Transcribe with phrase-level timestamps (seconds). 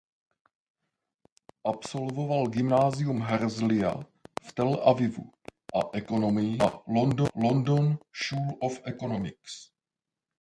[1.63, 3.93] Absolvoval gymnázium Herzlija
[4.47, 5.31] v Tel Avivu
[5.73, 6.79] a ekonomii na
[7.39, 9.69] London School of Economics.